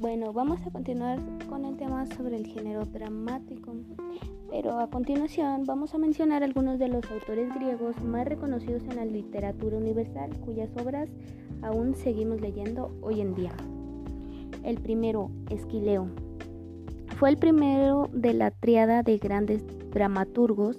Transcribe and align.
Bueno, 0.00 0.32
vamos 0.32 0.60
a 0.64 0.70
continuar 0.70 1.18
con 1.48 1.64
el 1.64 1.76
tema 1.76 2.06
sobre 2.06 2.36
el 2.36 2.46
género 2.46 2.84
dramático, 2.84 3.74
pero 4.48 4.78
a 4.78 4.88
continuación 4.88 5.64
vamos 5.66 5.92
a 5.92 5.98
mencionar 5.98 6.44
algunos 6.44 6.78
de 6.78 6.86
los 6.86 7.04
autores 7.10 7.52
griegos 7.52 8.00
más 8.04 8.24
reconocidos 8.24 8.84
en 8.84 8.94
la 8.94 9.04
literatura 9.04 9.76
universal, 9.76 10.30
cuyas 10.44 10.70
obras 10.80 11.10
aún 11.62 11.96
seguimos 11.96 12.40
leyendo 12.40 12.96
hoy 13.00 13.20
en 13.20 13.34
día. 13.34 13.50
El 14.62 14.80
primero, 14.80 15.32
Esquileo. 15.50 16.06
Fue 17.16 17.30
el 17.30 17.36
primero 17.36 18.08
de 18.12 18.34
la 18.34 18.52
triada 18.52 19.02
de 19.02 19.18
grandes 19.18 19.64
dramaturgos 19.90 20.76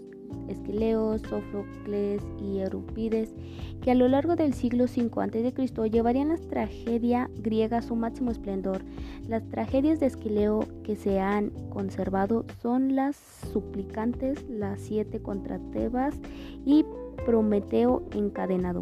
Esquileo, 0.47 1.17
Sófocles 1.19 2.23
y 2.41 2.59
Eurípides, 2.59 3.33
que 3.81 3.91
a 3.91 3.95
lo 3.95 4.07
largo 4.07 4.35
del 4.35 4.53
siglo 4.53 4.85
V 4.85 5.09
a.C. 5.21 5.89
llevarían 5.89 6.29
la 6.29 6.37
tragedia 6.37 7.29
griega 7.37 7.77
a 7.77 7.81
su 7.81 7.95
máximo 7.95 8.31
esplendor. 8.31 8.81
Las 9.27 9.47
tragedias 9.49 9.99
de 9.99 10.07
Esquileo 10.07 10.65
que 10.83 10.95
se 10.95 11.19
han 11.19 11.51
conservado 11.69 12.45
son 12.61 12.95
las 12.95 13.15
suplicantes, 13.53 14.43
las 14.49 14.81
siete 14.81 15.21
contra 15.21 15.59
Tebas 15.71 16.15
y 16.65 16.85
Prometeo 17.25 18.03
encadenado. 18.13 18.81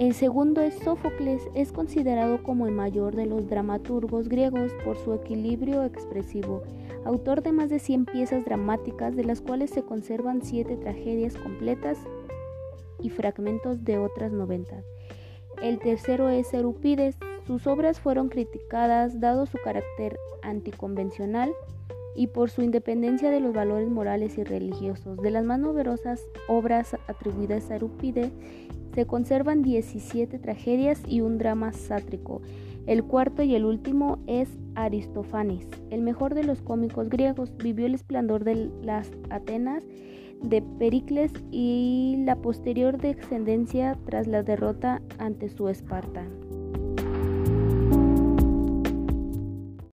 El 0.00 0.14
segundo 0.14 0.62
es 0.62 0.76
Sófocles, 0.76 1.42
es 1.54 1.72
considerado 1.72 2.42
como 2.42 2.66
el 2.66 2.72
mayor 2.72 3.14
de 3.14 3.26
los 3.26 3.50
dramaturgos 3.50 4.30
griegos 4.30 4.72
por 4.82 4.96
su 4.96 5.12
equilibrio 5.12 5.84
expresivo, 5.84 6.62
autor 7.04 7.42
de 7.42 7.52
más 7.52 7.68
de 7.68 7.80
100 7.80 8.06
piezas 8.06 8.46
dramáticas 8.46 9.14
de 9.14 9.24
las 9.24 9.42
cuales 9.42 9.68
se 9.68 9.82
conservan 9.82 10.40
7 10.40 10.78
tragedias 10.78 11.36
completas 11.36 11.98
y 13.02 13.10
fragmentos 13.10 13.84
de 13.84 13.98
otras 13.98 14.32
90. 14.32 14.82
El 15.60 15.78
tercero 15.80 16.30
es 16.30 16.54
Eurípides, 16.54 17.16
sus 17.46 17.66
obras 17.66 18.00
fueron 18.00 18.30
criticadas 18.30 19.20
dado 19.20 19.44
su 19.44 19.58
carácter 19.62 20.18
anticonvencional 20.40 21.52
y 22.14 22.28
por 22.28 22.50
su 22.50 22.62
independencia 22.62 23.30
de 23.30 23.40
los 23.40 23.52
valores 23.52 23.88
morales 23.88 24.38
y 24.38 24.44
religiosos. 24.44 25.16
De 25.18 25.30
las 25.30 25.44
más 25.44 25.58
numerosas 25.58 26.22
obras 26.48 26.96
atribuidas 27.08 27.70
a 27.70 27.76
Eurípides 27.76 28.32
se 28.94 29.06
conservan 29.06 29.62
17 29.62 30.38
tragedias 30.38 31.02
y 31.06 31.20
un 31.20 31.38
drama 31.38 31.72
sátrico. 31.72 32.42
El 32.86 33.04
cuarto 33.04 33.42
y 33.42 33.54
el 33.54 33.64
último 33.64 34.18
es 34.26 34.48
Aristófanes, 34.74 35.66
el 35.90 36.02
mejor 36.02 36.34
de 36.34 36.44
los 36.44 36.62
cómicos 36.62 37.08
griegos. 37.08 37.52
Vivió 37.56 37.86
el 37.86 37.94
esplendor 37.94 38.44
de 38.44 38.70
las 38.82 39.10
Atenas 39.28 39.84
de 40.42 40.62
Pericles 40.62 41.32
y 41.50 42.16
la 42.24 42.36
posterior 42.36 42.98
descendencia 42.98 43.98
tras 44.06 44.26
la 44.26 44.42
derrota 44.42 45.02
ante 45.18 45.48
su 45.50 45.68
Esparta. 45.68 46.24